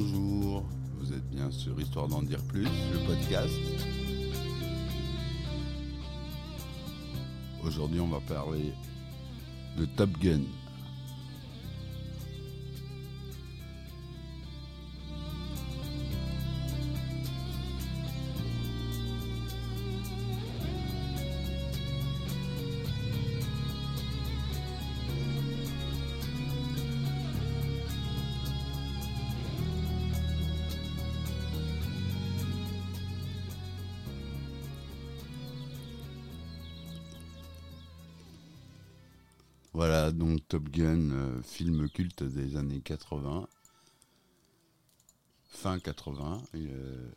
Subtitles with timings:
[0.00, 0.64] Bonjour,
[1.00, 3.52] vous êtes bien sur Histoire d'en dire plus, le podcast.
[7.64, 8.72] Aujourd'hui, on va parler
[9.76, 10.42] de Top Gun.
[39.78, 43.46] Voilà, donc Top Gun, euh, film culte des années 80,
[45.44, 46.42] fin 80.
[46.54, 47.12] et, euh,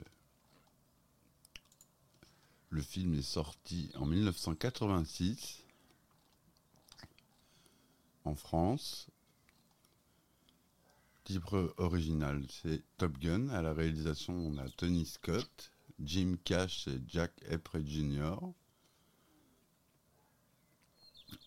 [2.70, 5.64] le film est sorti en 1986
[8.26, 9.08] en France.
[11.24, 13.50] Titre original, c'est Top Gun.
[13.50, 18.38] À la réalisation, on a Tony Scott, Jim Cash et Jack Epre Jr.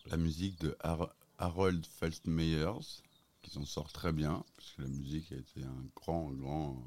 [0.07, 3.01] La musique de Har- Harold Feldmeyers,
[3.41, 6.81] qui s'en sort très bien, puisque la musique a été un grand, grand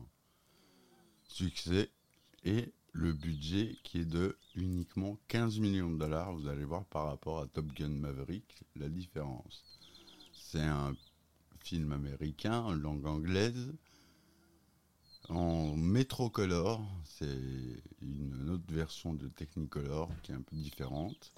[1.24, 1.90] succès.
[2.44, 6.32] Et le budget qui est de uniquement 15 millions de dollars.
[6.34, 9.64] Vous allez voir par rapport à Top Gun Maverick la différence.
[10.32, 10.96] C'est un
[11.60, 13.72] film américain en langue anglaise
[15.28, 16.82] en métrocolor.
[17.04, 21.32] C'est une autre version de Technicolor qui est un peu différente.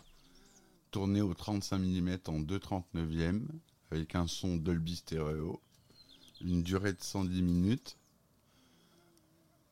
[0.91, 3.43] Tourné au 35 mm en 2,39e
[3.91, 5.61] avec un son Dolby Stereo.
[6.41, 7.97] Une durée de 110 minutes.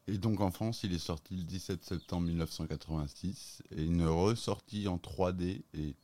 [0.06, 4.96] Et donc en France, il est sorti le 17 septembre 1986 et une ressortie en
[4.96, 5.96] 3D et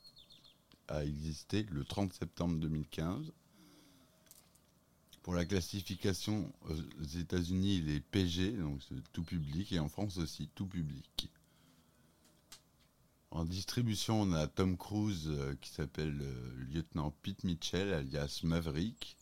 [0.89, 3.33] a existé le 30 septembre 2015.
[5.23, 8.81] Pour la classification aux États-Unis, il est PG, donc
[9.13, 11.31] tout public, et en France aussi tout public.
[13.35, 19.17] En distribution, on a Tom Cruise euh, qui s'appelle euh, lieutenant Pete Mitchell, alias Maverick.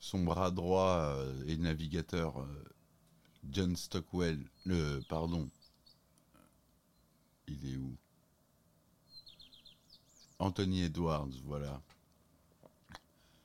[0.00, 1.14] Son bras droit
[1.46, 2.64] et navigateur euh,
[3.50, 5.50] John Stockwell, le pardon,
[7.46, 7.94] il est où?
[10.38, 11.82] Anthony Edwards, voilà.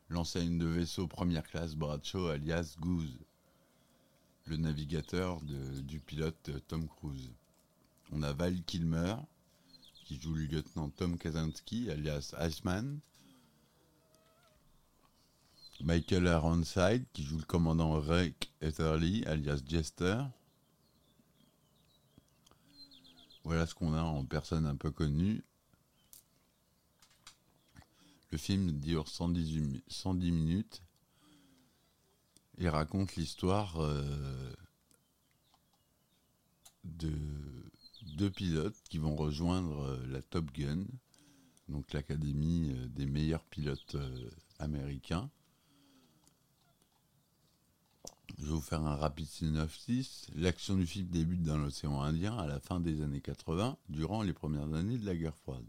[0.08, 3.20] L'enseigne de vaisseau première classe Bradshaw, alias Goose.
[4.46, 7.30] Le navigateur du pilote Tom Cruise.
[8.14, 9.18] On a Val Kilmer,
[10.10, 13.00] qui joue le lieutenant Tom Kazansky, alias Iceman.
[15.82, 20.24] Michael Ironside, qui joue le commandant Rick Etherly, alias Jester.
[23.44, 25.44] Voilà ce qu'on a en personne un peu connue.
[28.32, 30.82] Le film dure 118 mi- 110 minutes
[32.58, 34.52] et raconte l'histoire euh,
[36.84, 37.12] de
[38.04, 40.86] deux pilotes qui vont rejoindre euh, la Top Gun,
[41.68, 44.30] donc l'académie euh, des meilleurs pilotes euh,
[44.60, 45.30] américains.
[48.38, 50.28] Je vais vous faire un rapide synopsis.
[50.36, 54.34] L'action du film débute dans l'océan Indien à la fin des années 80, durant les
[54.34, 55.66] premières années de la guerre froide.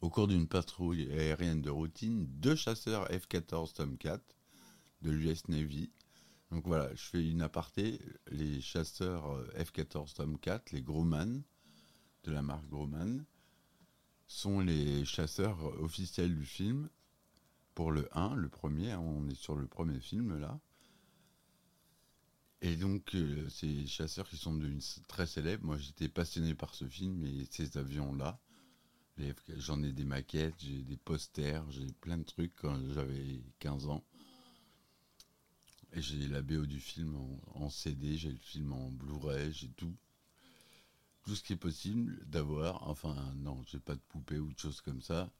[0.00, 4.20] Au cours d'une patrouille aérienne de routine, deux chasseurs F-14 Tomcat
[5.02, 5.90] de l'US Navy.
[6.50, 8.00] Donc voilà, je fais une aparté.
[8.30, 11.42] Les chasseurs euh, F-14 Tomcat, les Grumman,
[12.24, 13.24] de la marque Grumman,
[14.26, 16.88] sont les chasseurs officiels du film.
[17.74, 20.58] Pour le 1, le premier, hein, on est sur le premier film là.
[22.60, 26.86] Et donc, euh, ces chasseurs qui sont devenus très célèbres, moi j'étais passionné par ce
[26.88, 28.40] film et ces avions-là.
[29.56, 34.04] J'en ai des maquettes, j'ai des posters, j'ai plein de trucs quand j'avais 15 ans.
[35.92, 37.16] Et j'ai la BO du film
[37.54, 39.94] en, CD, j'ai le film en Blu-ray, j'ai tout.
[41.22, 42.88] Tout ce qui est possible d'avoir.
[42.88, 45.30] Enfin, non, j'ai pas de poupée ou de choses comme ça.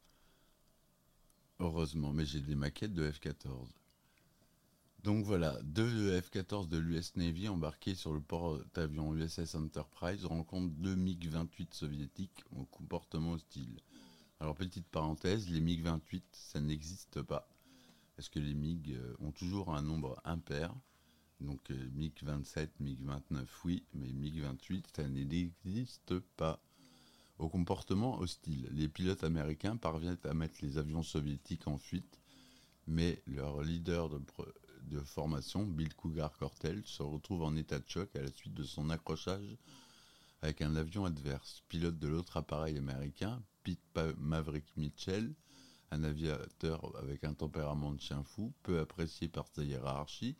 [1.60, 3.68] Heureusement, mais j'ai des maquettes de F-14.
[5.04, 10.96] Donc voilà, deux F-14 de l'US Navy embarqués sur le porte-avions USS Enterprise rencontrent deux
[10.96, 13.80] MiG-28 soviétiques au comportement hostile.
[14.40, 17.48] Alors petite parenthèse, les MiG-28, ça n'existe pas.
[18.18, 20.74] Parce que les MiG euh, ont toujours un nombre impair.
[21.40, 26.60] Donc euh, MiG-27, MiG-29, oui, mais MiG-28, ça n'existe pas.
[27.38, 32.18] Au comportement hostile, les pilotes américains parviennent à mettre les avions soviétiques en fuite,
[32.88, 34.20] mais leur leader de,
[34.82, 38.64] de formation, Bill Cougar Cortel, se retrouve en état de choc à la suite de
[38.64, 39.56] son accrochage
[40.42, 41.62] avec un avion adverse.
[41.68, 43.78] Pilote de l'autre appareil américain, Pete
[44.18, 45.32] Maverick Mitchell,
[45.90, 50.36] un aviateur avec un tempérament de chien fou, peu apprécié par sa hiérarchie,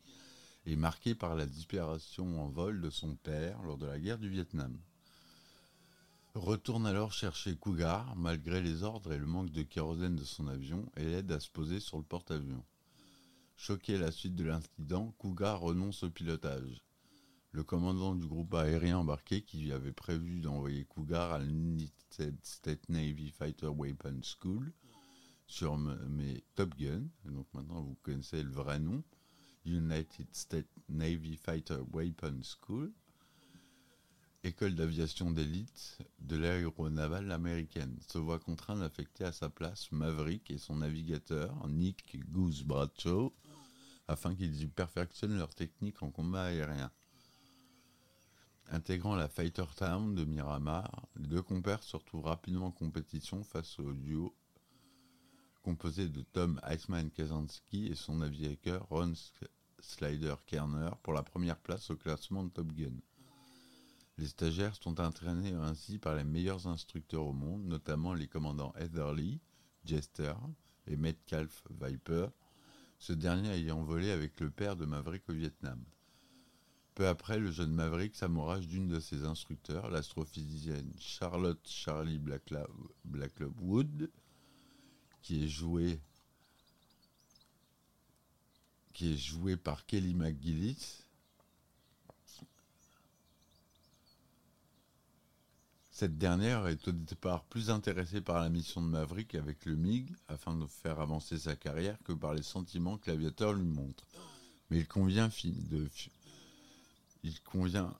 [0.67, 4.29] et marqué par la disparition en vol de son père lors de la guerre du
[4.29, 4.79] Vietnam.
[6.35, 10.91] Retourne alors chercher Cougar, malgré les ordres et le manque de kérosène de son avion,
[10.97, 12.65] et l'aide à se poser sur le porte-avions.
[13.57, 16.85] Choqué à la suite de l'incident, Cougar renonce au pilotage.
[17.51, 23.31] Le commandant du groupe aérien embarqué, qui avait prévu d'envoyer Cougar à l'United States Navy
[23.31, 24.73] Fighter Weapons School,
[25.49, 29.03] sur mes Top Gun, donc maintenant vous connaissez le vrai nom,
[29.65, 32.93] United States Navy Fighter Weapons School,
[34.45, 40.59] école d'aviation d'élite de l'aéronavale américaine, se voit contraint d'affecter à sa place Maverick et
[40.59, 43.35] son navigateur Nick Goose Bradshaw
[44.07, 46.91] afin qu'ils y perfectionnent leur technique en combat aérien.
[48.71, 53.79] Intégrant la Fighter Town de Miramar, les deux compères se retrouvent rapidement en compétition face
[53.79, 54.35] au duo
[55.69, 59.13] composé de Tom Iceman Kazansky et son navigateur Ron
[59.81, 62.95] Slider Kerner pour la première place au classement de Top Gun.
[64.17, 69.43] Les stagiaires sont entraînés ainsi par les meilleurs instructeurs au monde, notamment les commandants Heatherly,
[69.85, 70.33] Jester
[70.87, 72.29] et Metcalf Viper,
[72.99, 75.85] ce dernier ayant volé avec le père de Maverick au Vietnam.
[76.95, 82.19] Peu après, le jeune Maverick s'amourage d'une de ses instructeurs, l'astrophysicienne Charlotte Charlie
[83.05, 84.11] Blacklock-Wood,
[85.23, 86.01] qui est jouée
[88.99, 91.05] qui est jouée par Kelly McGillis.
[95.93, 100.13] Cette dernière est au départ plus intéressée par la mission de Maverick avec le MiG
[100.27, 104.05] afin de faire avancer sa carrière que par les sentiments que l'aviateur lui montre.
[104.71, 105.89] Mais il convient de,
[107.23, 107.97] il convient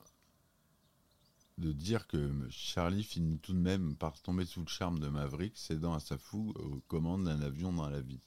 [1.59, 5.57] de dire que Charlie finit tout de même par tomber sous le charme de Maverick,
[5.57, 8.23] cédant à sa fougue aux commandes d'un avion dans la vie.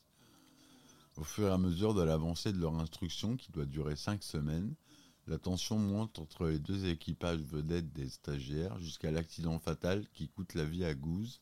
[1.15, 4.75] Au fur et à mesure de l'avancée de leur instruction, qui doit durer cinq semaines,
[5.27, 10.53] la tension monte entre les deux équipages vedettes des stagiaires jusqu'à l'accident fatal qui coûte
[10.53, 11.39] la vie à Goose,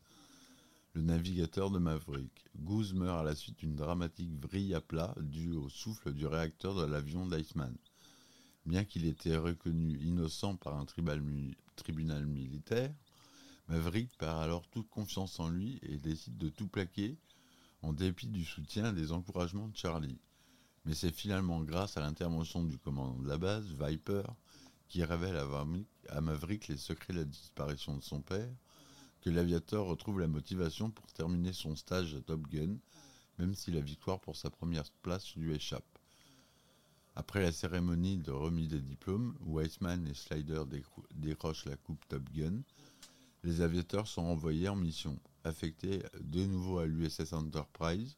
[0.94, 2.46] le navigateur de Maverick.
[2.58, 6.76] Goose meurt à la suite d'une dramatique vrille à plat due au souffle du réacteur
[6.76, 7.76] de l'avion d'Iceman.
[8.66, 12.94] Bien qu'il ait été reconnu innocent par un tribunal militaire,
[13.68, 17.18] Maverick perd alors toute confiance en lui et décide de tout plaquer
[17.82, 20.20] en dépit du soutien et des encouragements de Charlie.
[20.86, 24.24] Mais c'est finalement grâce à l'intervention du commandant de la base, Viper,
[24.88, 25.38] qui révèle
[26.10, 28.50] à Maverick les secrets de la disparition de son père,
[29.22, 32.78] que l'aviateur retrouve la motivation pour terminer son stage à Top Gun,
[33.38, 35.99] même si la victoire pour sa première place lui échappe.
[37.20, 40.64] Après la cérémonie de remise des diplômes, où Iceman et Slider
[41.12, 42.62] décrochent la coupe Top Gun,
[43.44, 48.16] les aviateurs sont envoyés en mission affectés de nouveau à l'USS Enterprise.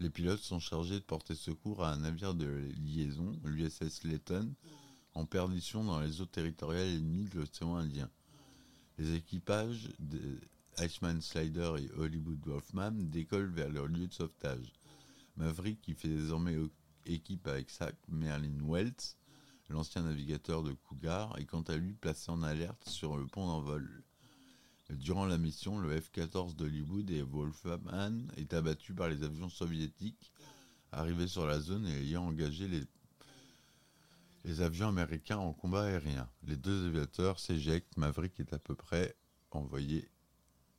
[0.00, 2.48] Les pilotes sont chargés de porter secours à un navire de
[2.84, 4.52] liaison, l'USS Layton,
[5.14, 8.10] en perdition dans les eaux territoriales ennemies de l'océan Indien.
[8.98, 10.40] Les équipages de
[10.80, 14.72] Iceman Slider et Hollywood Wolfman décollent vers leur lieu de sauvetage.
[15.36, 16.56] Maverick, qui fait désormais
[17.08, 19.16] équipe avec Zach Merlin Welts,
[19.68, 24.04] l'ancien navigateur de Cougar, est quant à lui placé en alerte sur le pont d'envol.
[24.90, 30.32] Durant la mission, le F-14 d'Hollywood et Wolfman est abattu par les avions soviétiques
[30.92, 32.82] arrivés sur la zone et ayant engagé les,
[34.44, 36.28] les avions américains en combat aérien.
[36.44, 37.96] Les deux aviateurs s'éjectent.
[37.98, 39.14] Maverick est à peu près
[39.50, 40.08] envoyé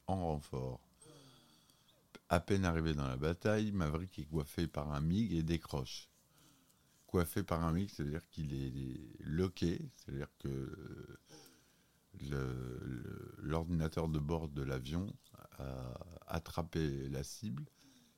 [0.08, 0.80] en renfort.
[2.30, 6.10] À peine arrivé dans la bataille, Maverick est coiffé par un MiG et décroche.
[7.10, 8.72] Coiffé par un MiG, c'est-à-dire qu'il est
[9.22, 11.18] loqué, c'est-à-dire que
[13.40, 15.12] l'ordinateur de bord de l'avion
[15.58, 15.94] a
[16.28, 17.66] attrapé la cible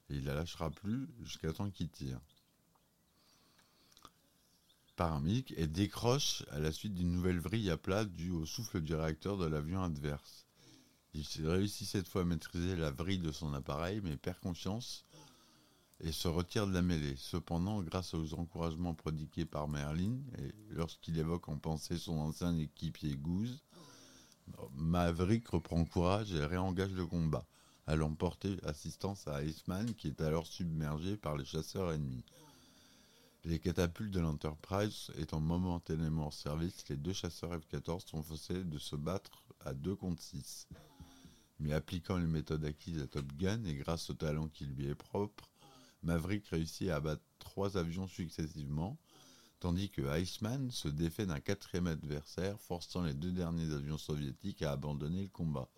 [0.09, 2.19] et il la lâchera plus jusqu'à temps qu'il tire.
[4.97, 8.93] Paramique et décroche à la suite d'une nouvelle vrille à plat due au souffle du
[8.93, 10.45] réacteur de l'avion adverse.
[11.13, 15.05] Il réussit cette fois à maîtriser la vrille de son appareil mais perd confiance
[16.03, 17.15] et se retire de la mêlée.
[17.17, 23.15] Cependant, grâce aux encouragements prodigués par Merlin, et lorsqu'il évoque en pensée son ancien équipier
[23.15, 23.61] Goose,
[24.73, 27.45] Maverick reprend courage et réengage le combat,
[27.87, 32.25] allant porter assistance à Iceman qui est alors submergé par les chasseurs ennemis.
[33.43, 38.77] Les catapultes de l'Enterprise étant momentanément en service, les deux chasseurs F-14 sont forcés de
[38.77, 40.67] se battre à 2 contre 6.
[41.59, 44.95] Mais appliquant les méthodes acquises à Top Gun et grâce au talent qui lui est
[44.95, 45.50] propre,
[46.03, 48.97] Maverick réussit à abattre trois avions successivement,
[49.59, 54.71] tandis que Iceman se défait d'un quatrième adversaire, forçant les deux derniers avions soviétiques à
[54.71, 55.69] abandonner le combat.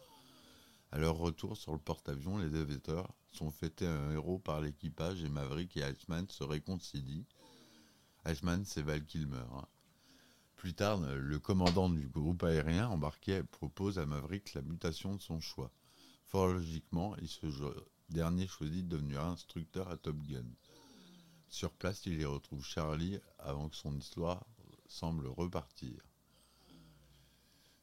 [0.91, 5.29] À leur retour sur le porte-avions, les aviateurs sont fêtés un héros par l'équipage et
[5.29, 7.25] Maverick et Iceman se réconcilient.
[8.25, 9.43] Iceman, c'est Val Kilmer.
[9.53, 9.65] hein.
[10.55, 15.41] Plus tard, le commandant du groupe aérien embarqué propose à Maverick la mutation de son
[15.41, 15.71] choix.
[16.25, 17.49] Fort logiquement, il se
[18.13, 20.45] dernier choisit de devenir instructeur à Top Gun.
[21.49, 24.45] Sur place, il y retrouve Charlie avant que son histoire
[24.87, 25.99] semble repartir.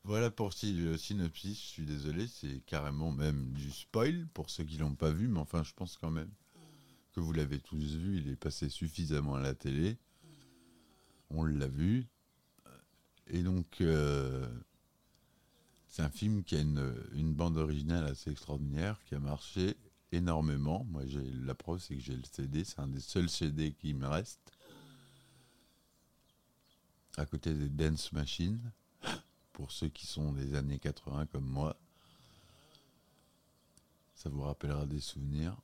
[0.04, 4.64] Voilà pour si- le synopsis, je suis désolé, c'est carrément même du spoil pour ceux
[4.64, 6.30] qui l'ont pas vu, mais enfin je pense quand même
[7.12, 9.98] que vous l'avez tous vu, il est passé suffisamment à la télé.
[11.28, 12.06] On l'a vu.
[13.26, 14.48] Et donc, euh,
[15.86, 19.76] c'est un film qui a une bande originale assez extraordinaire, qui a marché
[20.12, 20.84] énormément.
[20.90, 23.94] Moi, j'ai la preuve, c'est que j'ai le CD, c'est un des seuls CD qui
[23.94, 24.40] me reste.
[27.16, 28.60] À côté des Dance Machines,
[29.52, 31.76] pour ceux qui sont des années 80 comme moi.
[34.14, 35.56] Ça vous rappellera des souvenirs.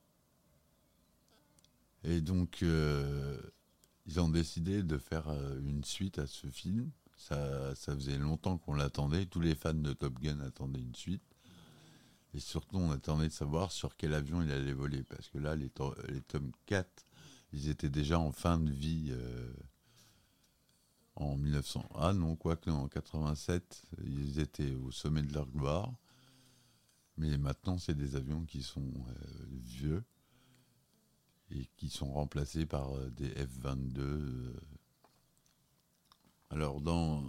[2.05, 3.41] Et donc, euh,
[4.07, 6.91] ils ont décidé de faire euh, une suite à ce film.
[7.17, 9.27] Ça, ça faisait longtemps qu'on l'attendait.
[9.27, 11.36] Tous les fans de Top Gun attendaient une suite.
[12.35, 15.03] Et surtout, on attendait de savoir sur quel avion il allait voler.
[15.05, 15.71] Parce que là, les,
[16.09, 17.07] les tomes 4,
[17.53, 19.53] ils étaient déjà en fin de vie euh,
[21.17, 21.89] en 1900.
[21.95, 25.93] Ah non, quoique en 87, ils étaient au sommet de leur gloire.
[27.17, 30.05] Mais maintenant, c'est des avions qui sont euh, vieux
[31.51, 33.99] et qui sont remplacés par euh, des F-22.
[33.99, 34.61] euh.
[36.51, 37.25] Alors, dans,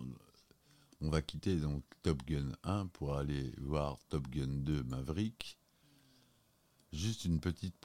[1.01, 5.59] on va quitter donc Top Gun 1 pour aller voir Top Gun 2 Maverick.
[6.91, 7.75] Juste une petite,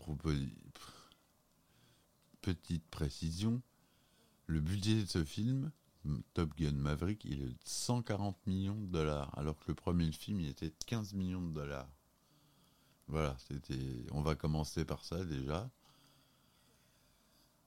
[2.40, 3.62] petite précision.
[4.46, 5.70] Le budget de ce film,
[6.34, 10.40] Top Gun Maverick, il est de 140 millions de dollars, alors que le premier film,
[10.40, 11.88] il était de 15 millions de dollars.
[13.08, 14.06] Voilà, c'était.
[14.12, 15.70] On va commencer par ça déjà.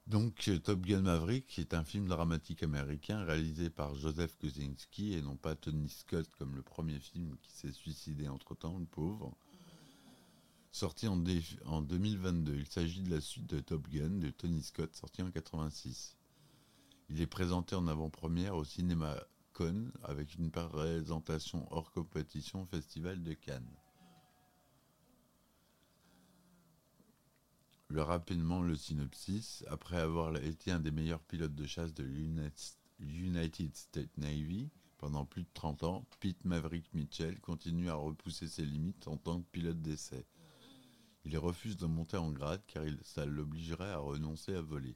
[0.07, 5.21] Donc, euh, Top Gun Maverick est un film dramatique américain réalisé par Joseph Kosinski et
[5.24, 9.35] non pas Tony Scott comme le premier film qui s'est suicidé entre-temps, le pauvre.
[10.71, 11.24] Sorti en,
[11.65, 15.31] en 2022, il s'agit de la suite de Top Gun de Tony Scott, sorti en
[15.31, 16.17] 86.
[17.09, 19.15] Il est présenté en avant-première au Cinéma
[19.53, 23.85] Con avec une présentation hors compétition au Festival de Cannes.
[27.88, 29.63] Le rapidement le synopsis.
[29.68, 32.51] Après avoir été un des meilleurs pilotes de chasse de l'United
[33.00, 38.65] United States Navy pendant plus de 30 ans, Pete Maverick Mitchell continue à repousser ses
[38.65, 40.25] limites en tant que pilote d'essai.
[41.25, 44.96] Il refuse de monter en grade car ça l'obligerait à renoncer à voler.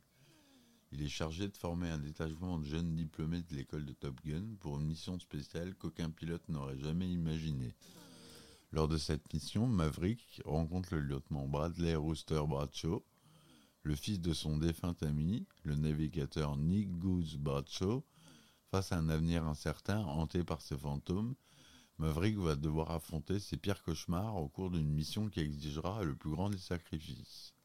[0.92, 4.56] Il est chargé de former un détachement de jeunes diplômés de l'école de Top Gun
[4.60, 7.76] pour une mission spéciale qu'aucun pilote n'aurait jamais imaginée.
[8.72, 13.04] Lors de cette mission, Maverick rencontre le lieutenant Bradley Rooster Bradshaw,
[13.82, 18.04] le fils de son défunt ami, le navigateur Nick Goose Bradshaw.
[18.70, 21.34] Face à un avenir incertain, hanté par ses fantômes,
[21.98, 26.30] Maverick va devoir affronter ses pires cauchemars au cours d'une mission qui exigera le plus
[26.30, 27.56] grand des sacrifices.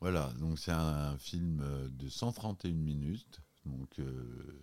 [0.00, 4.60] Voilà, donc c'est un film euh, de 131 minutes, donc euh,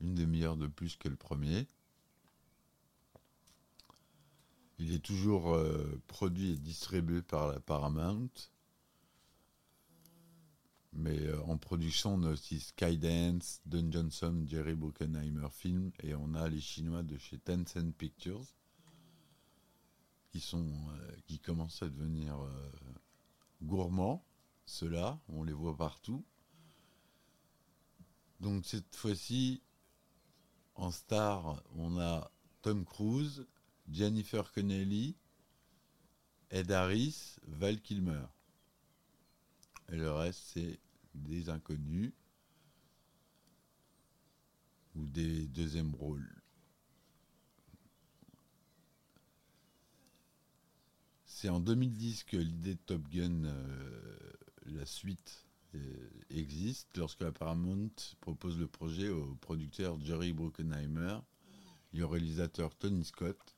[0.00, 1.68] une demi-heure de plus que le premier.
[4.86, 8.28] Il est toujours euh, produit et distribué par la Paramount.
[10.92, 16.34] Mais euh, en production, on a aussi Skydance, Don Johnson, Jerry Bruckheimer Film, et on
[16.34, 18.44] a les Chinois de chez Tencent Pictures,
[20.28, 22.36] qui, sont, euh, qui commencent à devenir
[23.62, 24.22] gourmands.
[24.66, 26.22] Ceux-là, on les voit partout.
[28.40, 29.62] Donc cette fois-ci,
[30.74, 33.46] en star, on a Tom Cruise,
[33.90, 35.16] Jennifer Connelly,
[36.50, 38.26] Ed Harris, Val Kilmer.
[39.88, 40.78] Et le reste, c'est
[41.14, 42.12] des inconnus
[44.94, 46.42] ou des deuxièmes rôles.
[51.26, 54.32] C'est en 2010 que l'idée de Top Gun, euh,
[54.66, 61.18] la suite, euh, existe, lorsque la Paramount propose le projet au producteur Jerry Bruckheimer
[61.92, 63.56] et au réalisateur Tony Scott.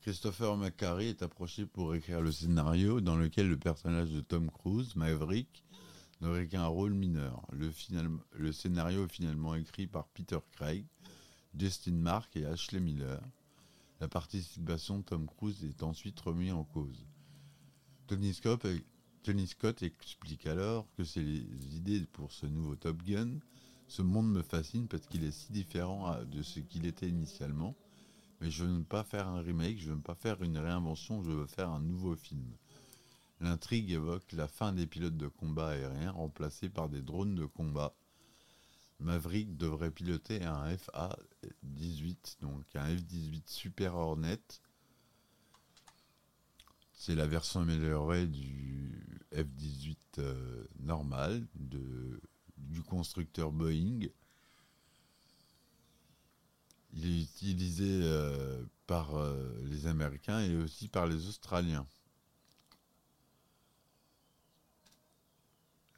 [0.00, 4.96] Christopher McQuarrie est approché pour écrire le scénario dans lequel le personnage de Tom Cruise,
[4.96, 5.62] Maverick,
[6.22, 7.46] n'aurait qu'un rôle mineur.
[7.52, 10.86] Le, scénario est finalement écrit par Peter Craig,
[11.54, 13.20] Justin Mark et Ashley Miller.
[14.00, 17.04] La participation de Tom Cruise est ensuite remise en cause.
[18.06, 18.66] Tony Scott,
[19.22, 23.38] Tony Scott explique alors que c'est les idées pour ce nouveau Top Gun.
[23.86, 27.76] Ce monde me fascine parce qu'il est si différent de ce qu'il était initialement.
[28.40, 31.22] Mais je ne veux pas faire un remake, je ne veux pas faire une réinvention,
[31.22, 32.56] je veux faire un nouveau film.
[33.40, 37.94] L'intrigue évoque la fin des pilotes de combat aériens remplacés par des drones de combat.
[38.98, 44.40] Maverick devrait piloter un FA-18, donc un F-18 Super Hornet.
[46.92, 54.08] C'est la version améliorée du F-18 euh, normal du constructeur Boeing.
[56.92, 61.86] Il est utilisé euh, par euh, les Américains et aussi par les Australiens.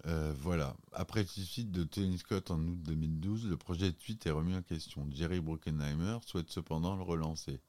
[0.06, 0.76] Euh, voilà.
[0.92, 4.54] Après le suicide de Tony Scott en août 2012, le projet de suite est remis
[4.54, 5.06] en question.
[5.12, 7.60] Jerry Bruckheimer souhaite cependant le relancer,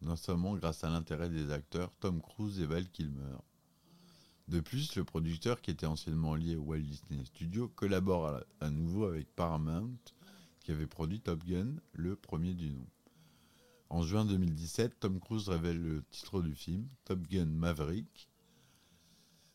[0.00, 3.36] non seulement grâce à l'intérêt des acteurs Tom Cruise et Val Kilmer.
[4.48, 9.04] De plus, le producteur, qui était anciennement lié au Walt Disney Studios, collabore à nouveau
[9.04, 9.96] avec Paramount,
[10.60, 12.86] qui avait produit Top Gun, le premier du nom.
[13.88, 18.30] En juin 2017, Tom Cruise révèle le titre du film, Top Gun Maverick,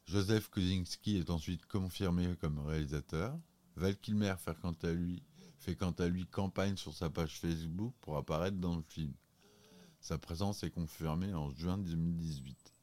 [0.06, 3.40] Joseph Kosinski est ensuite confirmé comme réalisateur.
[3.76, 5.24] Val Kilmer fait quant à lui,
[5.58, 9.14] fait quant à lui campagne sur sa page Facebook pour apparaître dans le film.
[10.00, 12.75] Sa présence est confirmée en juin 2018.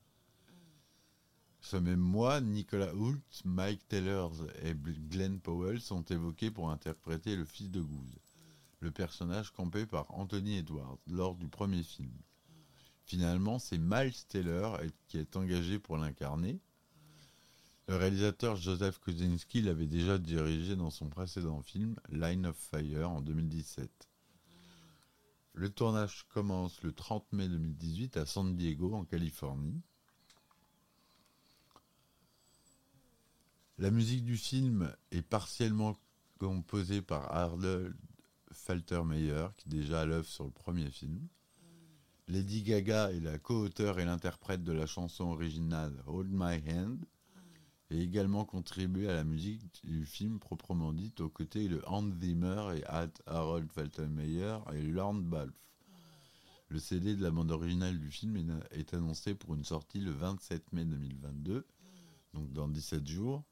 [1.62, 7.47] Ce même mois, Nicolas Hoult, Mike Taylor et Glenn Powell sont évoqués pour interpréter le
[7.47, 8.19] fils de Goose,
[8.81, 12.12] le personnage campé par Anthony Edwards lors du premier film.
[13.07, 16.61] Finalement, c'est Miles Taylor qui est engagé pour l'incarner,
[17.88, 23.21] le réalisateur Joseph Kosinski l'avait déjà dirigé dans son précédent film Line of Fire en
[23.21, 23.90] 2017.
[25.54, 29.83] Le tournage commence le 30 mai 2018 à San Diego en Californie.
[33.83, 35.97] La musique du film est partiellement
[36.39, 37.97] composée par Arnold
[38.53, 41.27] Faltermeyer, qui est déjà à l'œuvre sur le premier film.
[42.29, 47.05] Lady Gaga est la co-auteure et l'interprète de la chanson originale Hold My Hand,
[47.90, 52.77] et également contribué à la musique du film proprement dite aux côtés de Hans Zimmer
[52.77, 52.85] et
[53.27, 55.59] Harold Faltermeyer et Lorne Balfe.
[56.68, 60.73] Le CD de la bande originale du film est, annoncé pour une sortie le 27
[60.73, 61.66] mai 2022,
[62.33, 63.42] donc dans 17 jours,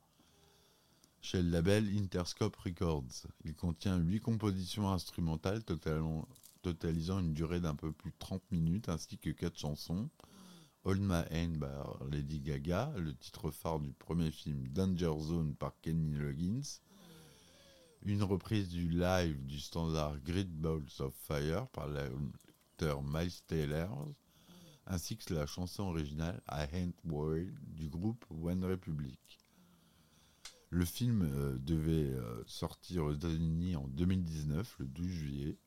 [1.20, 3.26] chez le label Interscope Records.
[3.44, 9.18] Il contient 8 compositions instrumentales totalisant une durée d'un peu plus de 30 minutes ainsi
[9.18, 10.08] que 4 chansons.
[10.84, 15.78] Hold My Hand par Lady Gaga, le titre phare du premier film Danger Zone par
[15.82, 16.80] Kenny Loggins,
[18.02, 24.08] une reprise du live du standard Great Balls of Fire par l'acteur Miles Taylor,
[24.86, 29.39] ainsi que la chanson originale I Ain't Worried du groupe One Republic.
[30.70, 35.58] Le film euh, devait euh, sortir aux États-Unis en 2019, le 12 juillet.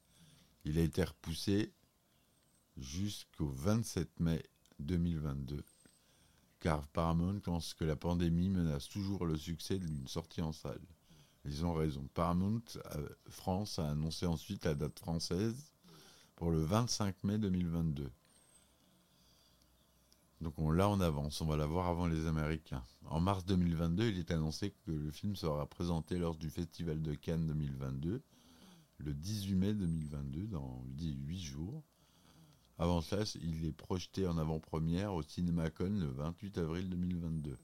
[0.64, 1.74] Il a été repoussé
[2.78, 4.42] jusqu'au 27 mai
[4.80, 5.62] 2022.
[6.62, 10.80] Car Paramount pense que la pandémie menace toujours le succès d'une sortie en salle.
[11.44, 12.08] Ils ont raison.
[12.14, 12.64] Paramount
[12.96, 15.74] euh, France a annoncé ensuite la date française
[16.38, 18.10] pour le 25 mai 2022.
[20.44, 22.84] Donc on, là on avance, on va la voir avant les Américains.
[23.06, 27.16] En mars 2022, il est annoncé que le film sera présenté lors du Festival de
[27.16, 28.22] Cannes 2022,
[28.98, 31.82] le 18 mai 2022, dans 8 jours.
[32.78, 37.58] Avant ça, il est projeté en avant-première au CinemaCon le 28 avril 2022.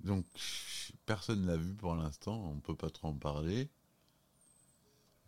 [0.00, 0.24] Donc,
[1.04, 3.68] personne ne l'a vu pour l'instant, on ne peut pas trop en parler.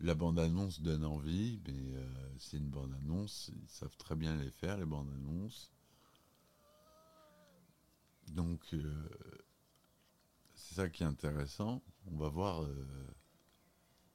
[0.01, 4.77] La bande-annonce donne envie, mais euh, c'est une bande-annonce, ils savent très bien les faire,
[4.77, 5.71] les bandes-annonces.
[8.29, 9.09] Donc, euh,
[10.55, 11.81] c'est ça qui est intéressant.
[12.11, 12.63] On va voir.
[12.63, 12.87] Euh,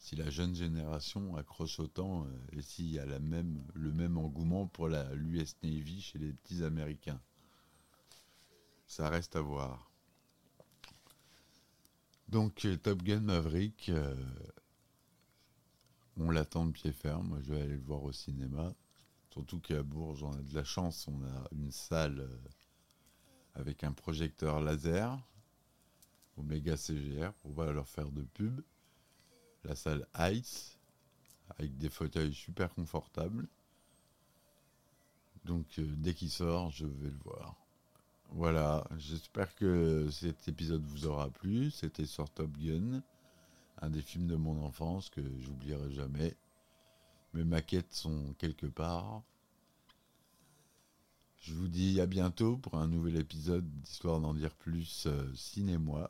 [0.05, 5.57] si la jeune génération accroche autant et s'il y a le même engouement pour l'US
[5.63, 7.23] Navy chez les petits Américains.
[8.87, 9.91] Ça reste à voir.
[12.29, 13.91] Donc Top Gun Maverick,
[16.17, 17.29] on l'attend de pied ferme.
[17.29, 18.75] Moi, je vais aller le voir au cinéma.
[19.31, 21.09] Surtout qu'à Bourges, on a de la chance.
[21.09, 22.29] On a une salle
[23.55, 25.19] avec un projecteur laser
[26.37, 28.61] au méga CGR pour pas leur faire de pub
[29.65, 30.79] la salle Ice,
[31.59, 33.49] avec des fauteuils super confortables.
[35.45, 37.57] Donc euh, dès qu'il sort, je vais le voir.
[38.31, 41.71] Voilà, j'espère que cet épisode vous aura plu.
[41.71, 43.03] C'était sur Top Gun,
[43.85, 46.35] un des films de mon enfance que j'oublierai jamais.
[47.35, 49.23] Mes maquettes sont quelque part.
[51.43, 56.09] Je vous dis à bientôt pour un nouvel épisode d'Histoire d'en dire plus euh.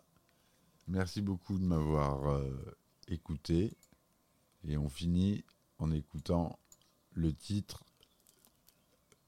[0.87, 2.76] Merci beaucoup de m'avoir euh,
[3.08, 3.72] écouter.
[4.68, 5.42] Et on finit
[5.78, 6.56] en écoutant
[7.12, 7.82] le titre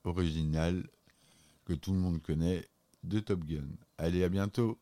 [0.04, 0.88] original,
[1.64, 2.68] que tout le monde connaît
[3.02, 3.66] de Top Gun.
[3.98, 4.78] Allez, à bientôt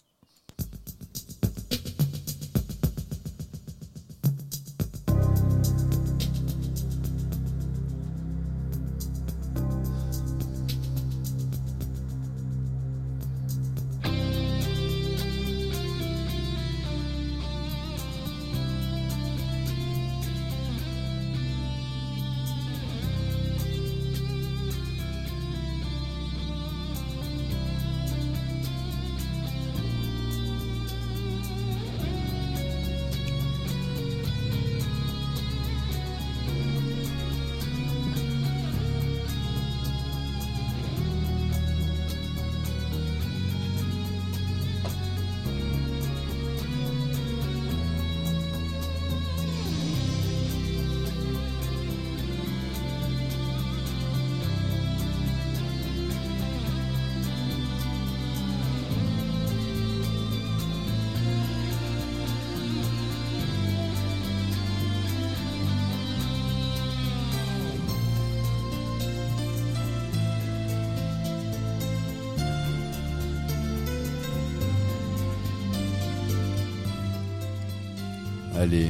[78.64, 78.88] Allez,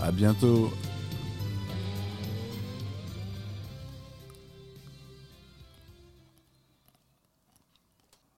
[0.00, 0.72] à bientôt